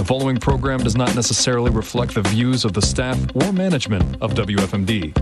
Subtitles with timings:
[0.00, 4.32] The following program does not necessarily reflect the views of the staff or management of
[4.32, 5.12] WFMD.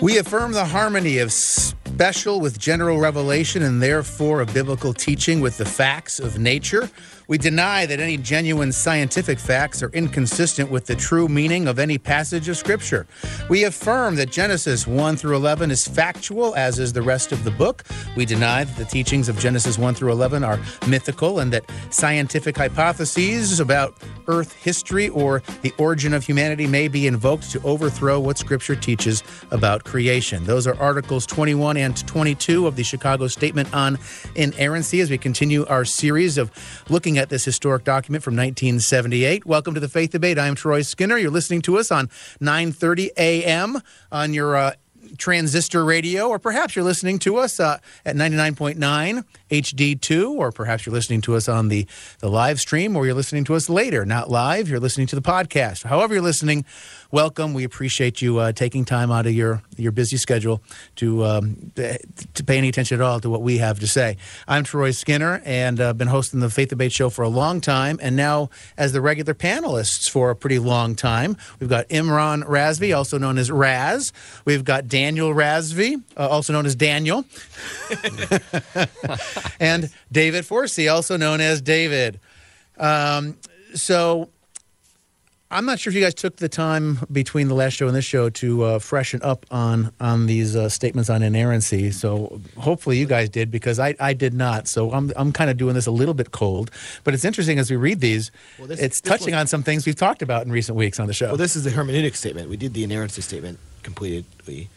[0.00, 5.58] We affirm the harmony of special with general revelation and therefore of biblical teaching with
[5.58, 6.88] the facts of nature.
[7.26, 11.96] We deny that any genuine scientific facts are inconsistent with the true meaning of any
[11.96, 13.06] passage of Scripture.
[13.48, 17.50] We affirm that Genesis 1 through 11 is factual, as is the rest of the
[17.50, 17.84] book.
[18.14, 22.58] We deny that the teachings of Genesis 1 through 11 are mythical and that scientific
[22.58, 23.94] hypotheses about
[24.26, 29.22] Earth history or the origin of humanity may be invoked to overthrow what Scripture teaches
[29.50, 30.44] about creation.
[30.44, 33.98] Those are Articles 21 and 22 of the Chicago Statement on
[34.34, 36.50] Inerrancy as we continue our series of
[36.90, 39.46] looking at this historic document from 1978.
[39.46, 40.38] Welcome to the Faith Debate.
[40.38, 41.16] I'm Troy Skinner.
[41.16, 42.08] You're listening to us on
[42.40, 43.80] 9:30 a.m.
[44.10, 44.72] on your uh,
[45.18, 50.92] transistor radio, or perhaps you're listening to us uh, at 99.9 HD2, or perhaps you're
[50.92, 51.86] listening to us on the,
[52.20, 55.22] the live stream, or you're listening to us later, not live, you're listening to the
[55.22, 55.84] podcast.
[55.84, 56.64] However, you're listening,
[57.14, 57.54] welcome.
[57.54, 60.60] We appreciate you uh, taking time out of your, your busy schedule
[60.96, 64.16] to, um, to pay any attention at all to what we have to say.
[64.48, 67.60] I'm Troy Skinner, and I've uh, been hosting the Faith Debate Show for a long
[67.60, 71.36] time, and now as the regular panelists for a pretty long time.
[71.60, 74.12] We've got Imran Razvi, also known as Raz.
[74.44, 77.24] We've got Daniel Razvi, uh, also known as Daniel.
[79.60, 82.18] and David Forsey, also known as David.
[82.76, 83.36] Um,
[83.74, 84.30] so
[85.54, 88.04] I'm not sure if you guys took the time between the last show and this
[88.04, 91.92] show to uh, freshen up on on these uh, statements on inerrancy.
[91.92, 94.66] So hopefully you guys did because I, I did not.
[94.66, 96.72] So I'm I'm kind of doing this a little bit cold,
[97.04, 98.32] but it's interesting as we read these.
[98.58, 100.98] Well, this, it's this touching was, on some things we've talked about in recent weeks
[100.98, 101.28] on the show.
[101.28, 102.50] Well, this is the hermeneutic statement.
[102.50, 104.68] We did the inerrancy statement completely,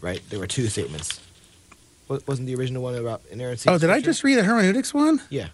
[0.00, 0.22] right?
[0.30, 1.20] There were two statements.
[2.08, 3.68] Wasn't the original one about inerrancy?
[3.68, 5.20] Oh, did I just read the hermeneutics one?
[5.28, 5.48] Yeah,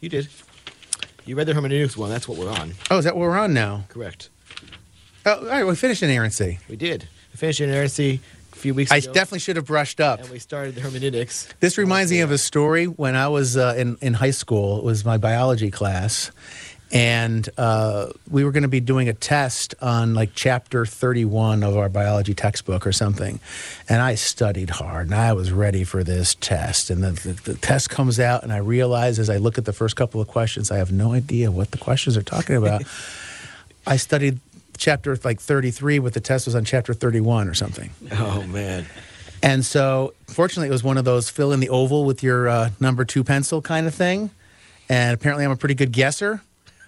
[0.00, 0.28] you did.
[1.30, 2.10] You read the hermeneutics one.
[2.10, 2.72] That's what we're on.
[2.90, 3.84] Oh, is that what we're on now?
[3.88, 4.30] Correct.
[5.24, 5.64] Oh, all right.
[5.64, 6.58] We finished inerrancy.
[6.68, 7.06] We did.
[7.32, 8.18] We finished inerrancy
[8.52, 8.96] a few weeks ago.
[8.96, 9.12] I ago.
[9.12, 10.22] definitely should have brushed up.
[10.22, 11.48] And we started the hermeneutics.
[11.60, 14.78] This reminds me of a story when I was uh, in, in high school.
[14.78, 16.32] It was my biology class
[16.92, 21.76] and uh, we were going to be doing a test on like chapter 31 of
[21.76, 23.38] our biology textbook or something.
[23.88, 26.90] And i studied hard and i was ready for this test.
[26.90, 29.72] And the, the, the, test comes out and i realize as i look at the
[29.72, 32.82] first couple of questions i have no idea what the questions are talking about.
[33.86, 34.40] I studied
[34.76, 37.90] chapter like 33 but the test was on chapter 31 or something.
[38.12, 38.86] Oh man.
[39.42, 42.70] And so fortunately it was one of those fill in the oval with your uh,
[42.80, 44.30] number two pencil kind of thing.
[44.88, 46.42] And apparently i'm a pretty good guesser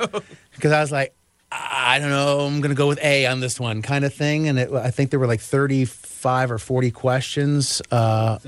[0.55, 1.15] because I was like,
[1.53, 4.49] I don't know, I'm going to go with A on this one kind of thing.
[4.49, 7.83] And it, I think there were like 35 or 40 questions.
[7.91, 8.39] Uh,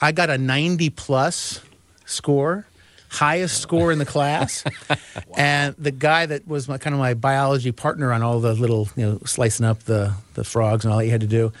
[0.00, 1.60] I got a 90 plus
[2.06, 2.66] score,
[3.08, 4.64] highest score in the class.
[4.88, 4.96] wow.
[5.36, 8.88] And the guy that was my, kind of my biology partner on all the little,
[8.96, 11.52] you know, slicing up the, the frogs and all that you had to do,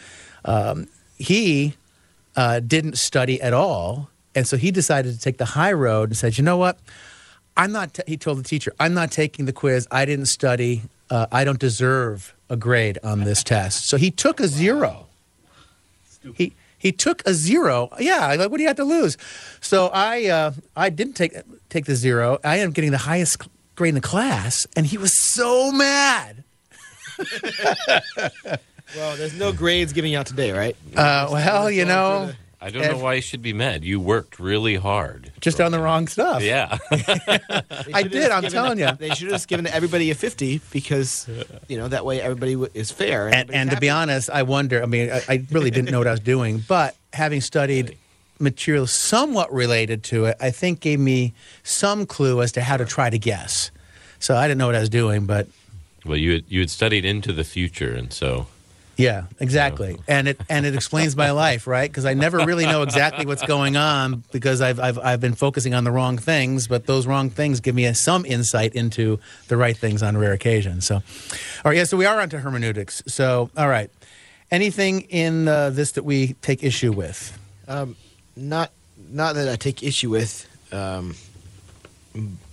[0.44, 1.74] um, he
[2.34, 4.08] uh, didn't study at all.
[4.34, 6.78] And so he decided to take the high road and said, you know what?
[7.60, 9.86] I'm not, t- he told the teacher, I'm not taking the quiz.
[9.90, 10.80] I didn't study.
[11.10, 13.86] Uh, I don't deserve a grade on this test.
[13.86, 15.06] So he took a zero.
[16.34, 17.90] He, he took a zero.
[17.98, 19.18] Yeah, like what do you have to lose?
[19.60, 21.34] So I uh, I didn't take
[21.68, 22.38] take the zero.
[22.42, 23.46] I ended up getting the highest
[23.76, 26.42] grade in the class, and he was so mad.
[28.96, 30.76] well, there's no grades giving out today, right?
[30.96, 32.32] Uh, well, you know,
[32.62, 33.84] I don't know why you should be mad.
[33.84, 35.32] You worked really hard.
[35.40, 36.42] Just on the wrong stuff.
[36.42, 36.76] Yeah.
[37.94, 38.92] I did, I'm given, telling you.
[38.92, 41.26] They should have just given everybody a 50 because,
[41.68, 43.28] you know, that way everybody is fair.
[43.34, 46.06] And, and to be honest, I wonder, I mean, I, I really didn't know what
[46.06, 47.96] I was doing, but having studied
[48.38, 51.32] material somewhat related to it, I think gave me
[51.62, 53.70] some clue as to how to try to guess.
[54.18, 55.48] So I didn't know what I was doing, but.
[56.04, 58.48] Well, you had, you had studied into the future, and so.
[59.00, 61.90] Yeah, exactly, and it and it explains my life, right?
[61.90, 65.72] Because I never really know exactly what's going on because I've, I've I've been focusing
[65.72, 69.56] on the wrong things, but those wrong things give me a, some insight into the
[69.56, 70.86] right things on rare occasions.
[70.86, 71.02] So, all
[71.64, 73.02] right, yeah, so we are onto hermeneutics.
[73.06, 73.90] So, all right,
[74.50, 77.38] anything in uh, this that we take issue with?
[77.68, 77.96] Um,
[78.36, 78.70] not
[79.10, 80.46] not that I take issue with.
[80.72, 81.14] Um,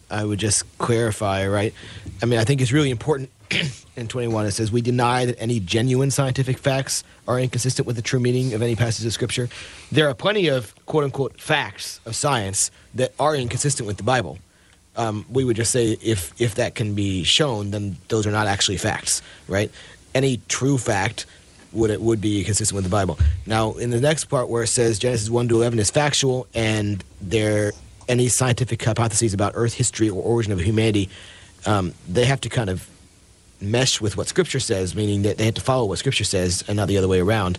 [0.09, 1.73] I would just clarify, right?
[2.21, 3.29] I mean, I think it's really important
[3.95, 8.01] in 21 it says we deny that any genuine scientific facts are inconsistent with the
[8.01, 9.49] true meaning of any passage of scripture.
[9.91, 14.39] There are plenty of quote unquote facts of science that are inconsistent with the bible.
[14.95, 18.47] Um, we would just say if if that can be shown then those are not
[18.47, 19.71] actually facts right?
[20.13, 21.25] Any true fact
[21.73, 23.19] would it would be consistent with the bible.
[23.45, 27.03] Now in the next part where it says genesis 1 to 11 is factual and
[27.21, 27.73] there
[28.09, 31.09] any scientific hypotheses about Earth history or origin of humanity,
[31.65, 32.87] um, they have to kind of
[33.61, 36.75] mesh with what Scripture says, meaning that they have to follow what Scripture says and
[36.77, 37.57] not the other way around.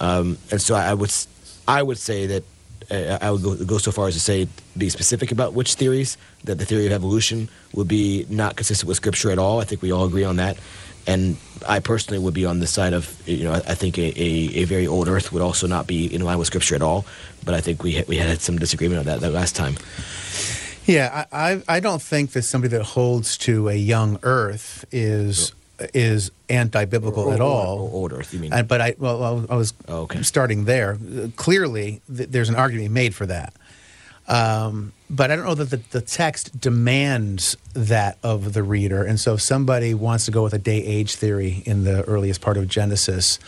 [0.00, 1.28] Um, and so I would, s-
[1.68, 2.44] I would say that
[2.90, 6.16] uh, I would go, go so far as to say be specific about which theories
[6.44, 9.60] that the theory of evolution would be not consistent with Scripture at all.
[9.60, 10.56] I think we all agree on that.
[11.08, 11.36] And
[11.68, 14.62] I personally would be on the side of you know I, I think a, a,
[14.62, 17.04] a very old Earth would also not be in line with Scripture at all.
[17.44, 19.76] But I think we had, we had some disagreement on that, that last time.
[20.86, 25.52] Yeah, I, I I don't think that somebody that holds to a young Earth is
[25.92, 27.80] is anti-biblical Or- at all.
[27.80, 28.52] or old Earth, you mean?
[28.52, 30.22] Uh, but I well, I was- Oh, okay.
[30.22, 30.96] starting there.
[31.36, 33.52] Clearly, th- there's an argument made for that.
[34.28, 39.04] Um, but I don't know that the, the text demands that of the reader.
[39.04, 42.40] And so, if somebody wants to go with a day age theory in the earliest
[42.40, 43.38] part of Genesis,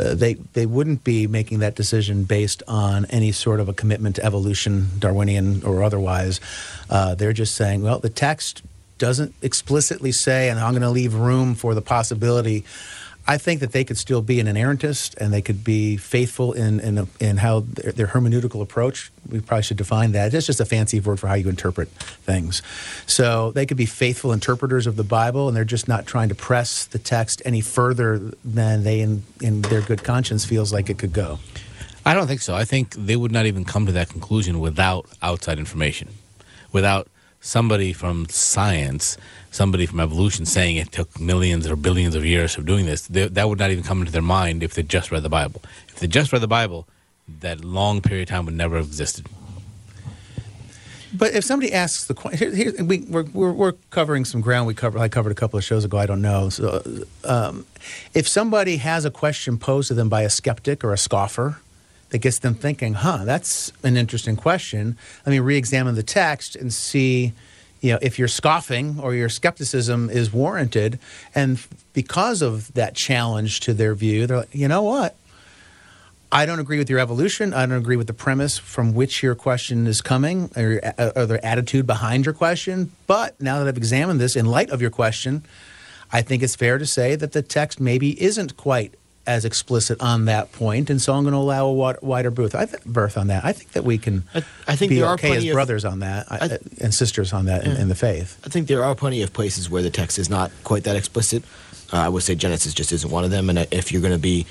[0.00, 4.16] uh, they they wouldn't be making that decision based on any sort of a commitment
[4.16, 6.40] to evolution, Darwinian or otherwise.
[6.88, 8.62] Uh, they're just saying, well, the text
[8.98, 12.64] doesn't explicitly say, and I'm going to leave room for the possibility.
[13.30, 16.80] I think that they could still be an inerrantist and they could be faithful in
[16.80, 19.12] in, in how their, their hermeneutical approach.
[19.30, 20.34] We probably should define that.
[20.34, 21.88] It's just a fancy word for how you interpret
[22.26, 22.60] things.
[23.06, 26.34] So they could be faithful interpreters of the Bible, and they're just not trying to
[26.34, 30.98] press the text any further than they, in, in their good conscience, feels like it
[30.98, 31.38] could go.
[32.04, 32.56] I don't think so.
[32.56, 36.08] I think they would not even come to that conclusion without outside information,
[36.72, 37.06] without
[37.40, 39.16] somebody from science,
[39.50, 43.06] somebody from evolution saying it took millions or billions of years of doing this.
[43.06, 45.62] They, that would not even come into their mind if they just read the Bible.
[45.88, 46.86] If they just read the Bible,
[47.40, 49.26] that long period of time would never have existed.
[51.12, 54.66] But if somebody asks the question, here, here, we, we're, we're, we're covering some ground
[54.68, 55.00] we covered.
[55.00, 55.98] I covered a couple of shows ago.
[55.98, 56.48] I don't know.
[56.50, 56.82] So,
[57.24, 57.66] um,
[58.14, 61.58] if somebody has a question posed to them by a skeptic or a scoffer
[62.10, 66.72] that gets them thinking, "Huh, that's an interesting question," let me re-examine the text and
[66.72, 67.32] see,
[67.80, 70.98] you know, if your scoffing or your skepticism is warranted.
[71.34, 75.16] And because of that challenge to their view, they're like, you know what?
[76.32, 77.52] I don't agree with your evolution.
[77.52, 81.26] I don't agree with the premise from which your question is coming or, uh, or
[81.26, 82.92] the attitude behind your question.
[83.08, 85.42] But now that I've examined this in light of your question,
[86.12, 88.94] I think it's fair to say that the text maybe isn't quite
[89.30, 92.54] as explicit on that point, and so I'm going to allow a wider berth.
[92.56, 93.44] I th- berth on that.
[93.44, 95.84] I think that we can I- I think there are okay as plenty of- brothers
[95.84, 98.38] on that I- and sisters on that in, in the faith.
[98.44, 101.44] I think there are plenty of places where the text is not quite that explicit.
[101.92, 103.48] Uh, I would say Genesis just isn't one of them.
[103.48, 104.46] And uh, if you're going to be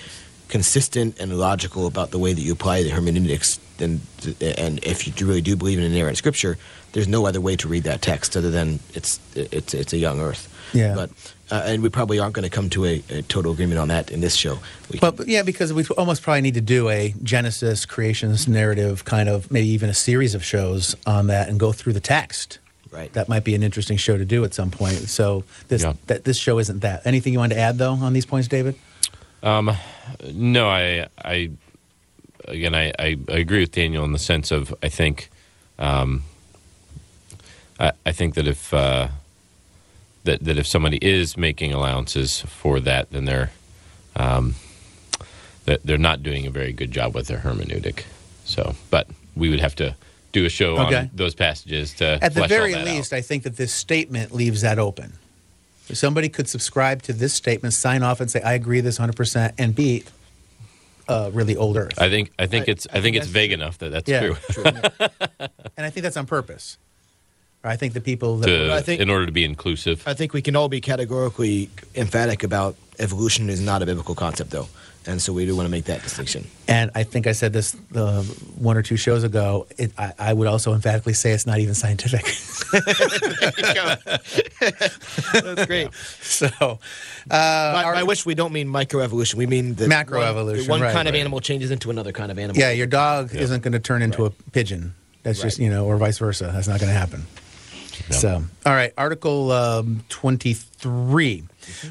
[0.50, 4.02] consistent and logical about the way that you apply the hermeneutics, then
[4.42, 6.58] and if you really do believe in inerrant scripture,
[6.92, 10.20] there's no other way to read that text other than it's it's it's a young
[10.20, 10.54] Earth.
[10.74, 10.96] Yeah.
[10.96, 11.10] But
[11.52, 14.12] uh, and we probably aren't going to come to a, a total agreement on that
[14.12, 14.60] in this show.
[14.92, 19.04] We But, but yeah, because we almost probably need to do a Genesis creationist narrative
[19.06, 22.60] kind of maybe even a series of shows on that and go through the text.
[22.92, 23.12] Right.
[23.14, 25.10] That might be an interesting show to do at some point.
[25.10, 25.94] So this Yeah.
[26.08, 27.02] that this show isn't that.
[27.06, 28.76] Anything you want to add though on these points, David?
[29.42, 29.72] Um,
[30.34, 31.52] no, I, I,
[32.46, 35.30] again, I, I, agree with Daniel in the sense of I think,
[35.78, 36.24] um,
[37.80, 39.08] I, I think that if uh,
[40.26, 43.52] that that if somebody is making allowances for that, then they're
[44.16, 44.56] um,
[45.66, 48.04] that they're not doing a very good job with their hermeneutic.
[48.44, 49.96] So, but we would have to
[50.32, 50.96] do a show Okay.
[50.96, 53.18] on those passages to At the very least, out.
[53.18, 55.14] I think that this statement leaves that open.
[55.94, 59.56] Somebody could subscribe to this statement, sign off, and say, "I agree this 100 percent,"
[59.58, 60.04] and be
[61.08, 62.00] uh, really old Earth.
[62.00, 63.56] I think I think I- it's I I, think think it's vague true.
[63.56, 64.36] enough that that's yeah, true.
[65.78, 66.78] and I think that's on purpose.
[67.64, 70.04] I think the people that To, I think- in order to be inclusive.
[70.08, 74.52] I think we can all be categorically emphatic about evolution is not a biblical concept,
[74.52, 74.68] though,
[75.06, 76.46] and so we do want to make that distinction.
[76.68, 78.22] And I think I said this uh,
[78.58, 79.66] one or two shows ago.
[79.78, 82.26] It, I, I would also emphatically say it's not even scientific.
[85.32, 85.94] That's great.
[86.22, 86.78] so, uh,
[87.30, 89.36] by, our- by which we don't mean microevolution.
[89.36, 92.38] We mean that Macroevolution, One, one right, kind of animal changes into another kind of
[92.40, 92.60] animal.
[92.60, 94.94] yeah, your dog isn't going to turn into a pigeon.
[95.24, 96.50] That's just you know, or vice versa.
[96.54, 97.26] That's not going to happen.
[98.12, 101.44] So, all right, Article um, 23.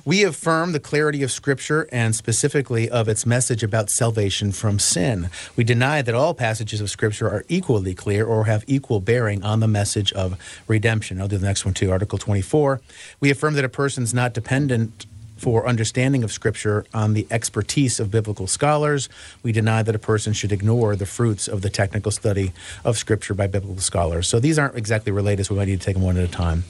[0.05, 5.31] We affirm the clarity of Scripture and specifically of its message about salvation from sin.
[5.57, 9.61] We deny that all passages of Scripture are equally clear or have equal bearing on
[9.61, 11.21] the message of redemption.
[11.21, 11.91] I'll do the next one too.
[11.91, 12.81] Article 24.
[13.21, 15.07] We affirm that a person's not dependent
[15.39, 19.09] for understanding of Scripture on the expertise of biblical scholars.
[19.43, 22.53] We deny that a person should ignore the fruits of the technical study
[22.85, 24.29] of Scripture by biblical scholars.
[24.29, 26.29] So these aren't exactly related, so we might need to take them one at a
[26.29, 26.65] time.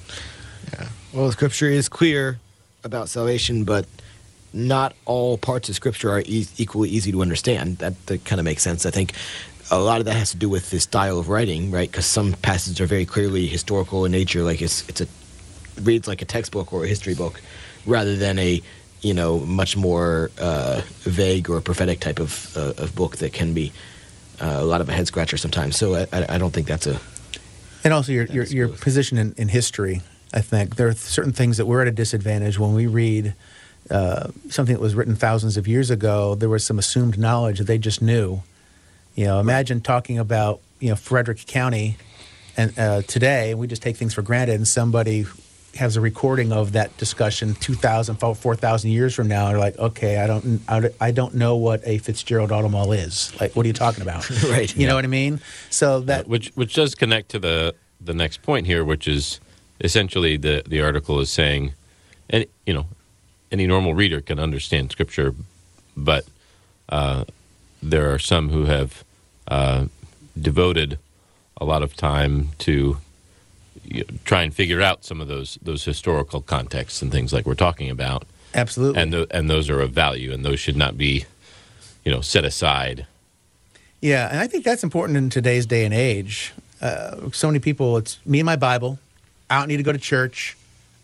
[0.72, 0.88] Yeah.
[1.12, 2.38] Well, Scripture is clear
[2.85, 3.87] about salvation, but
[4.52, 7.78] not all parts of Scripture are e- equally easy to understand.
[7.78, 8.87] That, that kind of makes sense.
[8.87, 9.12] I think
[9.70, 11.90] a lot of that has to do with the style of writing, right?
[11.90, 15.06] Because some passages are very clearly historical in nature, like it's it's a
[15.82, 17.40] reads like a textbook or a history book,
[17.87, 18.62] rather than a
[19.02, 23.52] you know much more uh, vague or prophetic type of uh, of book that can
[23.52, 23.73] be
[24.40, 25.76] uh, a lot of a head scratcher sometimes.
[25.76, 26.99] So I, I I don't think that's a
[27.85, 30.00] And also your your, your position in, in history.
[30.32, 33.35] I think there are certain things that we're at a disadvantage when we read
[33.90, 36.35] uh, something that was written thousands of years ago.
[36.35, 38.42] There was some assumed knowledge that they just knew.
[39.14, 41.97] You know, imagine talking about you know Frederick County,
[42.56, 45.25] and uh, today we just take things for granted, and somebody
[45.76, 49.49] has a recording of that discussion 2,000, 4,000 years from now.
[49.49, 50.61] They're like, okay, I don't,
[50.99, 53.32] I don't- know what a Fitzgerald Auto Mall is.
[53.40, 54.28] Like, what are you talking about?
[54.49, 54.75] Right.
[54.75, 55.40] You know what I mean?
[55.70, 59.40] So that which which does connect to the the next point here, which is
[59.80, 61.73] essentially the the article is saying,
[62.30, 62.87] and you know,
[63.50, 65.35] any normal reader can understand scripture,
[65.97, 66.25] but
[66.88, 67.25] uh,
[67.82, 69.04] there are some who have
[69.49, 69.87] uh,
[70.40, 70.99] devoted
[71.61, 72.99] a lot of time to
[73.85, 77.47] you know, try and figure out some of those those historical contexts and things like
[77.47, 79.00] we're talking about, absolutely.
[79.00, 81.25] and th- and those are of value, and those should not be,
[82.04, 83.06] you know, set aside.
[84.00, 86.52] Yeah, and I think that's important in today's day and age.
[86.80, 89.00] Uh, so many people, it's me and my Bible.
[89.50, 90.57] I don't need to go to church.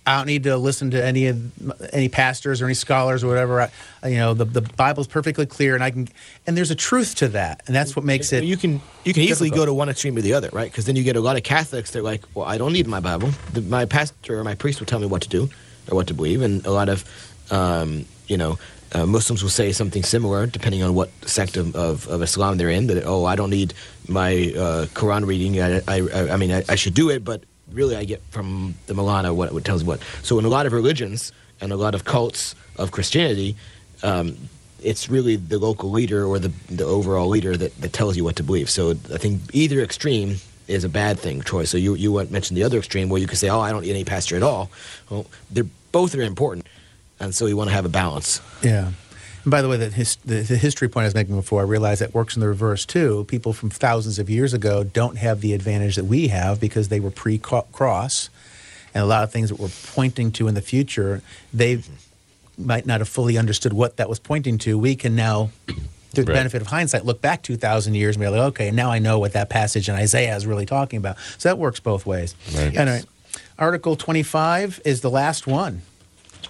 [0.07, 3.71] I don't need to listen to any of any pastors or any scholars or whatever.
[4.03, 6.09] I, you know, the the Bible's perfectly clear, and I can.
[6.47, 8.45] And there's a truth to that, and that's what makes it.
[8.45, 9.67] you can you can easily difficult.
[9.67, 10.71] go to one extreme or the other, right?
[10.71, 11.91] Because then you get a lot of Catholics.
[11.91, 13.31] They're like, well, I don't need my Bible.
[13.55, 15.49] The, my pastor or my priest will tell me what to do
[15.91, 17.05] or what to believe, and a lot of
[17.51, 18.59] um, you know.
[18.93, 22.71] Uh, Muslims will say something similar, depending on what sect of, of, of Islam they're
[22.71, 22.87] in.
[22.87, 23.75] That oh, I don't need
[24.07, 25.61] my uh, Quran reading.
[25.61, 27.43] I, I, I mean, I, I should do it, but
[27.75, 30.01] really, I get from the Maulana what what tells what.
[30.23, 33.57] So, in a lot of religions and a lot of cults of Christianity,
[34.03, 34.37] um,
[34.83, 38.37] it's really the local leader or the the overall leader that, that tells you what
[38.37, 38.71] to believe.
[38.71, 40.37] So I think either extreme
[40.69, 41.65] is a bad thing, Troy.
[41.65, 43.91] So you you mentioned the other extreme where you could say, oh, I don't need
[43.91, 44.71] any pastor at all.
[45.11, 46.67] Well, they're both are important,
[47.21, 48.41] and so you want to have a balance.
[48.63, 48.91] Yeah.
[49.45, 51.65] And by the way, the, his, the, the history point I was making before, I
[51.65, 53.25] realize that works in the reverse too.
[53.29, 56.99] People from thousands of years ago don't have the advantage that we have because they
[56.99, 58.31] were pre cross.
[58.95, 61.21] And a lot of things that we're pointing to in the future,
[61.53, 61.83] they
[62.57, 64.79] might not have fully understood what that was pointing to.
[64.79, 66.39] We can now, through the Right.
[66.39, 69.33] benefit of hindsight, look back 2,000 years and be like, okay, now I know what
[69.33, 71.17] that passage in Isaiah is really talking about.
[71.39, 72.35] So that works both ways.
[72.55, 72.77] Right.
[72.77, 73.03] Anyway,
[73.59, 75.83] Article 25 is the last one.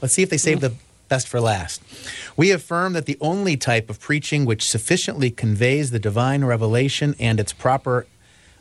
[0.02, 0.66] Let's see if they save hmm.
[0.66, 0.74] the
[1.08, 1.82] best for last.
[2.36, 7.38] We affirm that the only type of preaching which sufficiently conveys the divine revelation and
[7.38, 8.06] its proper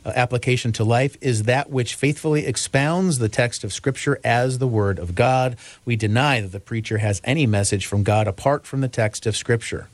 [0.04, 4.66] uh, application to life is that which faithfully expounds the text of Scripture as the
[4.66, 5.56] Word of God.
[5.84, 9.36] We deny that the preacher has any message from God apart from the text of
[9.36, 9.88] Scripture.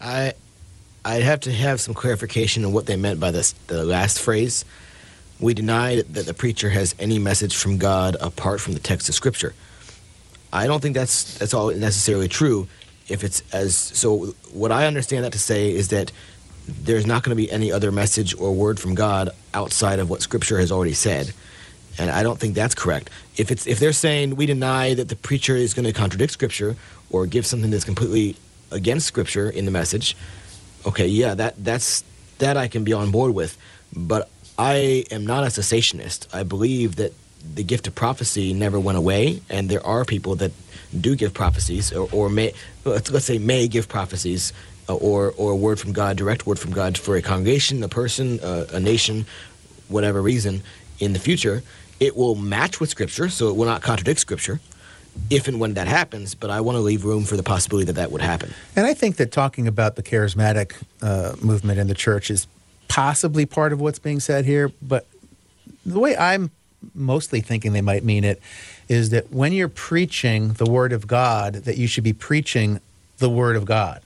[0.00, 0.34] I
[1.06, 4.64] I'd have to have some clarification on what they meant by this the last phrase.
[5.40, 9.14] We deny that the preacher has any message from God apart from the text of
[9.14, 9.54] Scripture.
[10.54, 12.68] I don't think that's that's all necessarily true.
[13.08, 16.12] If it's as so, what I understand that to say is that
[16.66, 20.22] there's not going to be any other message or word from God outside of what
[20.22, 21.32] Scripture has already said,
[21.98, 23.10] and I don't think that's correct.
[23.36, 26.76] If it's if they're saying we deny that the preacher is going to contradict Scripture
[27.10, 28.36] or give something that's completely
[28.70, 30.16] against Scripture in the message,
[30.86, 32.04] okay, yeah, that that's
[32.38, 33.58] that I can be on board with,
[33.94, 36.32] but I am not a cessationist.
[36.32, 37.12] I believe that
[37.54, 40.52] the gift of prophecy never went away, and there are people that
[40.98, 42.52] do give prophecies, or, or may
[42.84, 44.52] let's, let's say may give prophecies,
[44.88, 47.88] uh, or or a word from God, direct word from God for a congregation, a
[47.88, 49.26] person, uh, a nation,
[49.88, 50.62] whatever reason
[51.00, 51.62] in the future.
[52.00, 54.60] It will match with Scripture, so it will not contradict Scripture.
[55.30, 57.92] If and when that happens, but I want to leave room for the possibility that
[57.94, 58.52] that would happen.
[58.74, 62.48] And I think that talking about the charismatic uh, movement in the church is
[62.88, 64.72] possibly part of what's being said here.
[64.82, 65.06] But
[65.86, 66.50] the way I'm
[66.94, 68.40] mostly thinking they might mean it
[68.88, 72.80] is that when you're preaching the Word of God, that you should be preaching
[73.18, 74.02] the Word of God.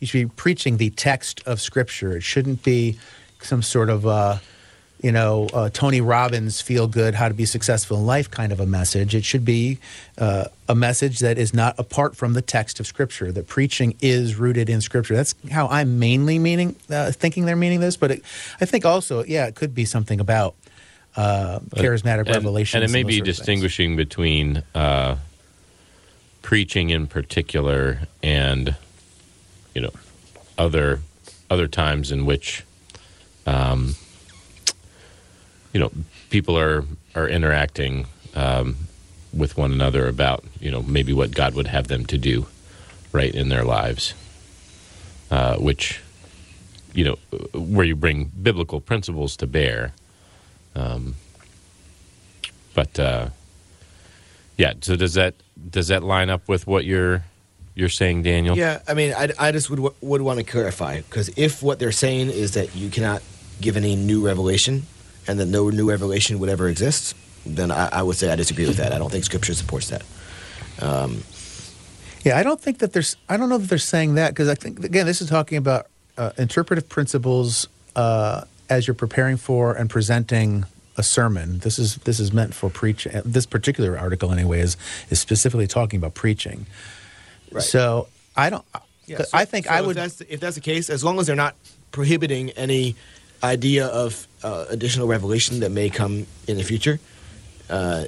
[0.00, 2.16] You should be preaching the text of Scripture.
[2.16, 2.98] It shouldn't be
[3.40, 4.38] some sort of uh,
[5.02, 8.60] you know, uh, Tony Robbins feel good, how to be successful in life kind of
[8.60, 9.14] a message.
[9.14, 9.78] It should be
[10.16, 13.30] uh, a message that is not apart from the text of Scripture.
[13.30, 15.14] That preaching is rooted in Scripture.
[15.14, 17.96] That's how I'm mainly meaning, uh, thinking they're meaning this.
[17.96, 18.22] But it,
[18.60, 20.54] I think also, yeah, it could be something about
[21.16, 22.82] uh, charismatic and, revelation.
[22.82, 25.16] and it may be distinguishing between uh,
[26.42, 28.76] preaching in particular and
[29.74, 29.92] you know
[30.58, 31.00] other
[31.50, 32.64] other times in which
[33.46, 33.94] um,
[35.72, 35.90] you know
[36.30, 38.76] people are are interacting um,
[39.32, 42.46] with one another about you know maybe what God would have them to do
[43.12, 44.14] right in their lives,
[45.30, 46.00] uh, which
[46.96, 47.16] you know,
[47.52, 49.92] where you bring biblical principles to bear.
[50.76, 51.14] Um,
[52.74, 53.28] but uh,
[54.58, 55.34] yeah, so does that
[55.70, 57.24] does that line up with what you're
[57.74, 58.56] you're saying, Daniel?
[58.56, 61.92] Yeah, I mean, I, I just would would want to clarify because if what they're
[61.92, 63.22] saying is that you cannot
[63.60, 64.82] give any new revelation
[65.26, 67.16] and that no new revelation would ever exist,
[67.46, 68.92] then I, I would say I disagree with that.
[68.92, 70.02] I don't think Scripture supports that.
[70.80, 71.22] Um,
[72.22, 73.16] Yeah, I don't think that there's.
[73.28, 75.86] I don't know that they're saying that because I think again, this is talking about
[76.18, 80.64] uh, interpretive principles uh, as you're preparing for and presenting
[80.96, 81.58] a sermon.
[81.60, 83.12] This is this is meant for preaching.
[83.24, 84.76] This particular article, anyway, is
[85.10, 86.66] is specifically talking about preaching.
[87.52, 87.62] Right.
[87.62, 88.64] So I don't.
[89.06, 89.96] Yeah, so- I think so I if would.
[89.96, 91.54] that's, if that's the case, as long as they're not
[91.92, 92.96] prohibiting any
[93.42, 96.98] idea of uh, additional revelation that may come in the future,
[97.70, 98.04] uh,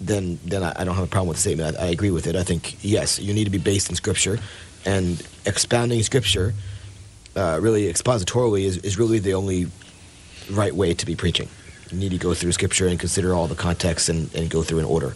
[0.00, 1.76] then then I, I don't have a problem with the statement.
[1.76, 2.36] I, I agree with it.
[2.36, 4.38] I think yes, you need to be based in Scripture,
[4.86, 6.54] and expounding Scripture,
[7.36, 9.66] uh, really expositorily, is, is really the only
[10.50, 11.48] right way to be preaching.
[11.90, 14.80] You need to go through Scripture and consider all the context and, and go through
[14.80, 15.14] in order.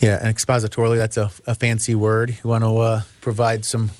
[0.00, 2.30] Yeah, and expositorily, that's a, a fancy word.
[2.30, 3.90] You want to uh, provide some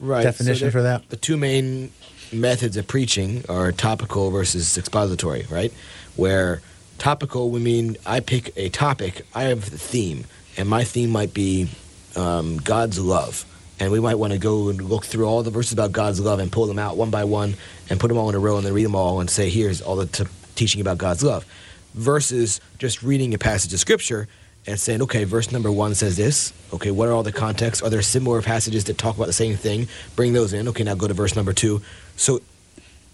[0.00, 0.22] right.
[0.22, 1.08] definition there- for that?
[1.10, 1.92] The two main
[2.32, 5.72] methods of preaching are topical versus expository, right?
[6.16, 6.62] Where
[6.98, 10.24] topical, we mean I pick a topic, I have the theme,
[10.56, 11.68] and my theme might be
[12.16, 13.44] um, God's love.
[13.80, 16.38] And we might want to go and look through all the verses about God's love
[16.38, 17.54] and pull them out one by one
[17.90, 19.82] and put them all in a row and then read them all and say, here's
[19.82, 21.44] all the t- teaching about God's love.
[21.94, 24.28] Versus just reading a passage of Scripture
[24.66, 26.52] and saying, okay, verse number one says this.
[26.72, 27.82] Okay, what are all the contexts?
[27.82, 29.88] Are there similar passages that talk about the same thing?
[30.16, 30.68] Bring those in.
[30.68, 31.82] Okay, now go to verse number two.
[32.16, 32.40] So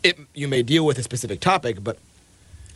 [0.03, 1.99] it, you may deal with a specific topic, but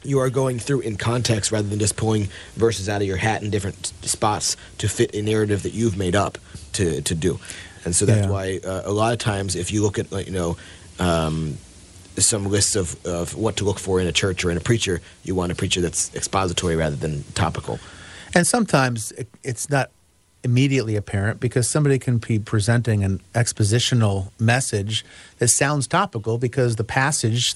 [0.05, 3.43] you are going through in context rather than just pulling verses out of your hat
[3.43, 6.39] in different spots to fit a narrative that you've made up
[6.75, 7.39] to, to do.
[7.85, 8.31] And so that's Yeah.
[8.33, 10.57] why uh, a lot of times if you look at, you know,
[10.99, 11.59] um,
[12.17, 15.01] some lists of, of what to look for in a church or in a preacher,
[15.25, 17.79] you want a preacher that's expository rather than topical.
[18.35, 19.91] And sometimes it's not
[20.45, 25.05] immediately apparent because somebody can be presenting an expositional message
[25.39, 27.55] that sounds topical because the passage,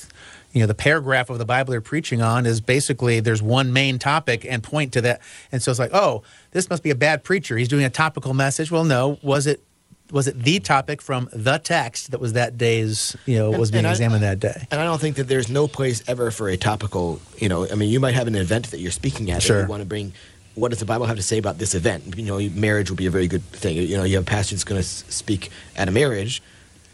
[0.53, 3.99] you know, the paragraph of the Bible they're preaching on is basically there's one main
[3.99, 5.21] topic and point to that.
[5.53, 7.57] And so it's like, oh, this must be a bad preacher.
[7.59, 8.71] He's doing a topical message.
[8.71, 9.63] Well, no, was it?
[10.11, 13.71] Was it the topic from the text that was that day's, you know, And- was
[13.71, 14.67] being and I- examined that day?
[14.71, 17.75] And I don't think that there's no place ever for a topical, you know, I
[17.75, 19.59] mean, you might have an event that you're speaking at Sure.
[19.59, 20.15] and you want to bring,
[20.55, 22.15] what does the Bible have to say about this event?
[22.17, 23.77] You know, marriage would be a very good thing.
[23.77, 26.43] You know, you have a pastor that's going to speak at a marriage,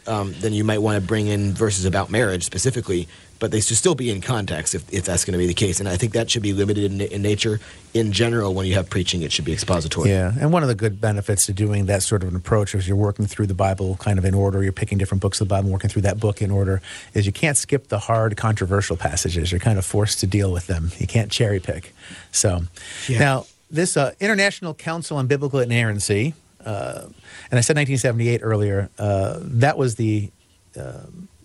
[0.06, 3.76] um, then you might want to bring in verses about marriage specifically, but they should
[3.76, 5.80] still be in context if, if that's going to be the case.
[5.80, 7.60] And I think that should be limited in, in nature.
[7.92, 10.10] In general, when you have preaching, it should be expository.
[10.10, 12.86] Yeah, and one of the good benefits to doing that sort of an approach is
[12.88, 14.62] you're working through the Bible kind of in order.
[14.62, 16.80] You're picking different books of the Bible, and working through that book in order.
[17.14, 19.52] Is you can't skip the hard, controversial passages.
[19.52, 20.90] You're kind of forced to deal with them.
[20.98, 21.94] You can't cherry pick.
[22.32, 22.62] So,
[23.08, 23.18] Yeah.
[23.18, 27.02] now this uh, International Council on Biblical Inerrancy, uh,
[27.50, 28.90] and I said 1978 earlier.
[28.98, 30.30] Uh, that was the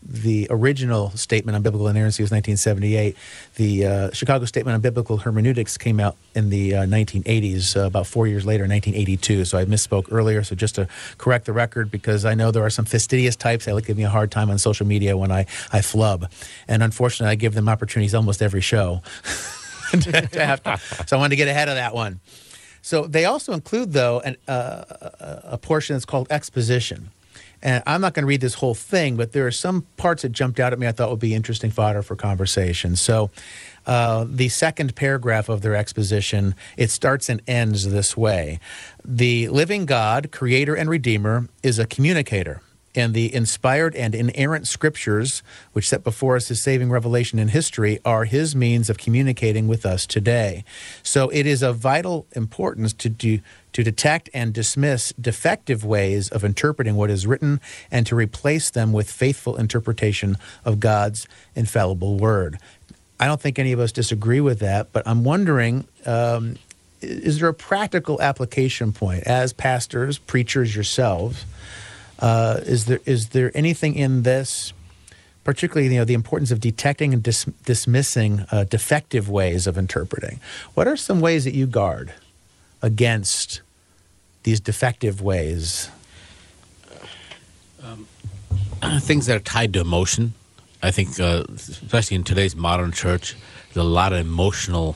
[0.02, 3.16] the original statement on biblical inerrancy was 1978.
[3.56, 8.08] The uh, Chicago Statement on Biblical Hermeneutics came out in the uh, 1980s, uh, about
[8.08, 9.46] four years later, 1982.
[9.46, 10.42] So I misspoke earlier.
[10.44, 10.88] So just to
[11.20, 14.10] correct the record, because I know there are some fastidious types that give me a
[14.10, 16.32] hard time on social media when I, I flub.
[16.68, 19.04] And unfortunately, I give them opportunities almost every show.
[19.92, 22.20] to- to to- so I wanted to get ahead of that one.
[22.82, 24.84] So they also include, though, an, uh,
[25.44, 27.10] a, portion that's called exposition.
[27.62, 30.32] And I'm not going to read this whole thing, but there are some parts that
[30.32, 32.96] jumped out at me I thought would be interesting fodder for conversation.
[32.96, 33.32] So
[33.86, 38.60] uh, the second paragraph of their exposition, it starts and ends this way.
[39.04, 42.62] The living God, creator and redeemer, is a communicator.
[42.96, 48.00] And the inspired and inerrant scriptures, which set before us his saving revelation in history,
[48.04, 50.64] are his means of communicating with us today.
[51.04, 53.42] So it is of vital importance to do,
[53.74, 58.92] to detect and dismiss defective ways of interpreting what is written and to replace them
[58.92, 62.58] with faithful interpretation of God's infallible word.
[63.20, 66.56] I don't think any of us disagree with that, but I'm wondering um,
[67.02, 71.46] is there a practical application point as pastors, preachers yourselves?
[72.20, 74.74] Uh, is there is there anything in this,
[75.44, 80.40] particularly you know the importance of detecting and dis- dismissing uh, defective ways of interpreting?
[80.74, 82.14] What are some ways that you guard
[82.82, 83.62] against
[84.44, 85.90] these defective ways?
[89.00, 90.34] things that are tied to emotion.
[90.82, 93.36] I think, uh, especially in today's modern church,
[93.68, 94.96] there's a lot of emotional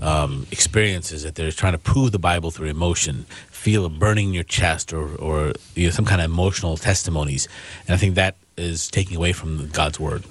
[0.00, 3.26] um, experiences that they're trying to prove the Bible through emotion,
[3.60, 7.46] feel a burning in your chest, or, or you know, some kind of emotional testimonies.
[7.86, 10.24] And I think that is taking away from God's word.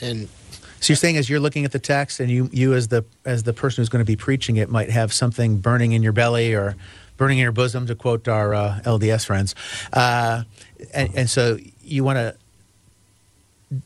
[0.00, 0.30] And
[0.80, 3.42] So you're saying as you're looking at the text, and you you as the as
[3.42, 6.54] the person who's going to be preaching it might have something burning in your belly
[6.54, 6.74] or
[7.18, 9.54] burning in your bosom, to quote our uh, LDS friends,
[9.92, 10.44] uh,
[10.94, 12.34] and, and so you want to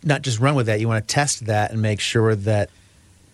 [0.05, 0.79] not just run with that.
[0.79, 2.71] You want to test that and make sure that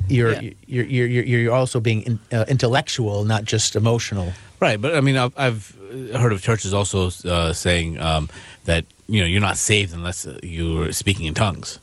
[0.09, 0.51] you're Yeah.
[0.67, 4.33] you're, you're you're you're also being in, uh, intellectual, not just emotional.
[4.61, 5.77] Right, but I mean, I've, I've
[6.15, 8.29] heard of churches also uh, saying um,
[8.65, 11.79] that you know you're not saved unless uh, you're speaking in tongues.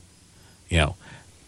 [0.69, 0.95] You know,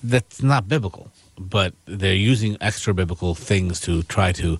[0.03, 4.59] that's not biblical, but they're using extra biblical things to try to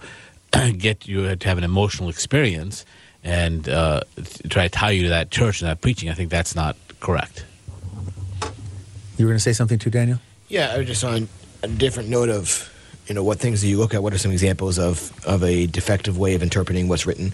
[0.78, 2.86] get you to have an emotional experience
[3.24, 4.02] and uh,
[4.50, 6.10] try to tie you to that church and that preaching.
[6.10, 7.45] I think that's not correct.
[9.17, 10.19] You were going to say something too, Daniel.
[10.48, 11.28] Yeah, I was just on
[11.63, 12.72] a different note of,
[13.08, 14.02] you know, what things do you look at?
[14.04, 17.34] What are some examples of, of a defective way of interpreting what's written?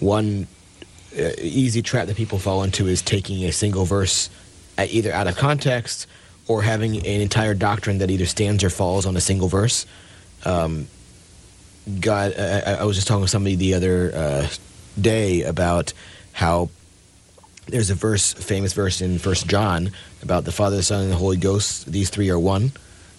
[0.00, 0.46] One
[1.18, 4.30] uh, easy trap that people fall into is taking a single verse
[4.78, 6.06] at either out of context
[6.48, 9.86] or having an entire doctrine that either stands or falls on a single verse.
[10.44, 10.88] Um,
[12.00, 14.48] God, I, I- I was just talking with somebody the other uh,
[15.00, 15.92] day about
[16.32, 16.70] how
[17.66, 21.16] there's a verse, famous verse in First John about the Father, the Son, and the
[21.16, 21.90] Holy Ghost.
[21.90, 22.72] These three are one,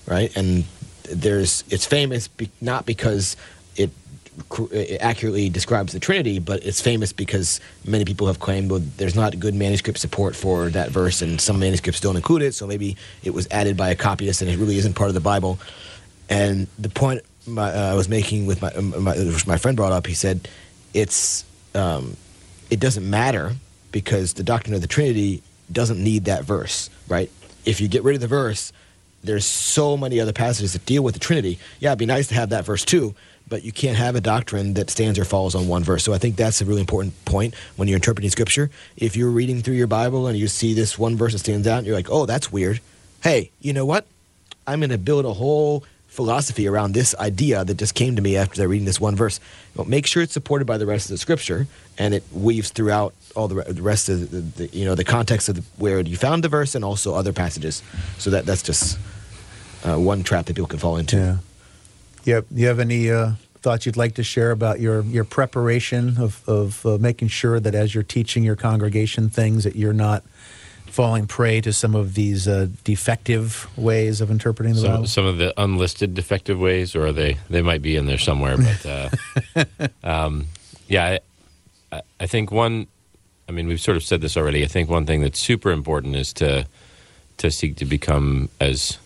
[0.05, 0.35] right?
[0.35, 0.65] And
[1.09, 3.35] there's it's famous be, not because
[3.75, 3.89] it,
[4.71, 9.15] it accurately describes the Trinity, but it's famous because many people have claimed well, there's
[9.15, 12.53] not good manuscript support for that verse, and some manuscripts don't include it.
[12.53, 15.21] So maybe it was added by a copyist, and it really isn't part of the
[15.21, 15.59] Bible.
[16.29, 19.75] And the point my, uh, I was making with my, um, my which my friend
[19.75, 20.47] brought up, he said,
[20.93, 22.15] it's um,
[22.69, 23.53] it doesn't matter
[23.91, 27.29] because the doctrine of the Trinity doesn't need that verse, right?
[27.65, 28.71] If you get rid of the verse,
[29.23, 31.59] there's so many other passages that deal with the Trinity.
[31.79, 33.15] Yeah, it'd be nice to have that verse too,
[33.47, 36.03] but you can't have a doctrine that stands or falls on one verse.
[36.03, 38.69] So I think that's a really important point when you're interpreting Scripture.
[38.97, 41.79] If you're reading through your Bible and you see this one verse that stands out,
[41.79, 42.79] and you're like, oh, that's weird.
[43.21, 44.05] Hey, you know what?
[44.67, 45.83] I'm going to build a whole
[46.13, 49.39] philosophy around this idea that just came to me after reading this one verse.
[49.85, 53.47] Make sure it's supported by the rest of the scripture, and it weaves throughout all
[53.47, 56.43] the, the rest of the, the you know the context of the, where you found
[56.43, 57.81] the verse and also other passages.
[58.19, 58.99] So that that's just
[59.83, 61.39] uh, one trap that people can fall into.
[62.25, 62.35] Yeah.
[62.35, 63.31] Have, you have any uh,
[63.63, 67.73] thoughts you'd like to share about your, your preparation of, of uh, making sure that
[67.73, 70.23] as you're teaching your congregation things that you're not
[70.93, 75.07] falling prey to some of these uh, defective ways of interpreting the Some, Bible?
[75.07, 78.57] some of the unlisted defective ways, or they they might be in there somewhere.
[78.57, 79.65] But uh,
[80.03, 80.45] um,
[80.87, 81.17] yeah,
[81.91, 82.87] I, I think one.
[83.49, 84.63] I mean, we've sort of said this already.
[84.63, 86.65] I think one thing that's super important is to
[87.37, 88.99] to seek to become as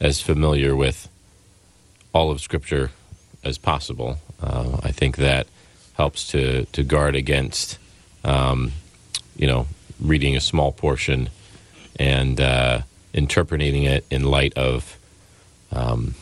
[0.00, 1.08] as familiar with
[2.14, 2.90] all of Scripture
[3.44, 4.18] as possible.
[4.40, 5.48] Uh, I think that
[5.94, 7.78] helps to to guard against,
[8.24, 8.72] um,
[9.36, 9.66] you know,
[10.02, 11.30] reading a small portion
[11.98, 12.82] and uh,
[13.14, 14.98] interpreting it in light of
[15.70, 16.14] um,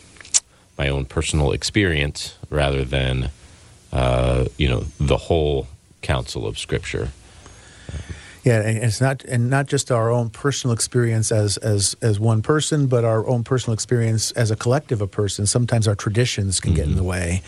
[0.78, 3.30] my own personal experience rather than
[3.92, 5.66] uh, you know the whole
[6.02, 7.10] counsel of Scripture.
[8.44, 12.40] Yeah, and it's not and not just our own personal experience as as as one
[12.40, 15.50] person, but our own personal experience as a collective of persons.
[15.50, 17.42] Sometimes our traditions can get in the way.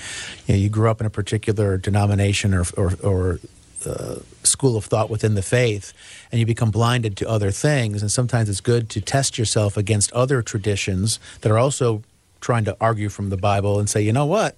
[0.46, 3.40] You know, you grew up in a particular denomination or or, or
[3.86, 5.92] uh, school of thought within the faith,
[6.30, 8.02] and you become blinded to other things.
[8.02, 12.02] And sometimes it's good to test yourself against other traditions that are also
[12.40, 14.56] trying to argue from the Bible and say, you know what?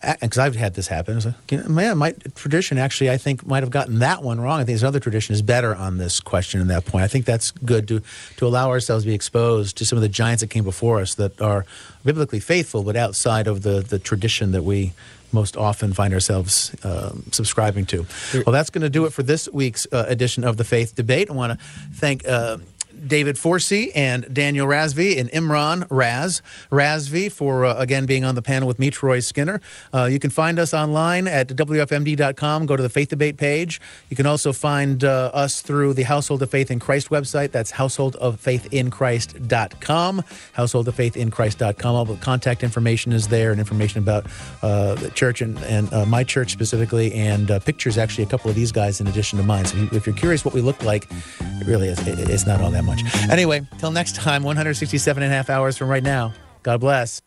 [0.00, 1.18] Because I've had this happen.
[1.18, 4.60] Like, man, my tradition actually, I think, might have gotten that one wrong.
[4.60, 7.04] I think this other tradition is better on this question and that point.
[7.04, 8.02] I think that's good to
[8.36, 11.14] to allow ourselves to be exposed to some of the giants that came before us
[11.16, 11.64] that are
[12.04, 14.92] biblically faithful, but outside of the the tradition that we
[15.32, 18.06] most often find ourselves um, subscribing to.
[18.46, 21.28] Well, that's going to do it for this week's uh, edition of the Faith Debate.
[21.30, 22.26] I want to thank.
[22.26, 22.58] Uh,
[23.06, 28.42] David Forsey and Daniel Razvi and Imran Raz Razvi for uh, again being on the
[28.42, 29.60] panel with me, Troy Skinner.
[29.94, 32.66] Uh, you can find us online at WFMD.com.
[32.66, 33.80] Go to the Faith Debate page.
[34.10, 37.52] You can also find uh, us through the Household of Faith in Christ website.
[37.52, 40.22] That's householdoffaithinchrist.com.
[40.56, 41.94] Householdoffaithinchrist.com.
[41.94, 44.26] All the contact information is there and information about
[44.62, 48.50] uh, the church and, and uh, my church specifically, and uh, pictures actually a couple
[48.50, 49.64] of these guys in addition to mine.
[49.64, 51.06] So if you're curious what we look like,
[51.40, 51.98] it really is.
[52.06, 53.04] it- It's not all that much.
[53.30, 56.32] Anyway, till next time, 167 and a half hours from right now.
[56.62, 57.22] God bless.